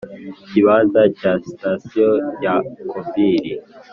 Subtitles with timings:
[0.41, 2.09] Ikibanza cya sitasiyo
[2.43, 2.55] ya
[2.89, 3.51] Kobili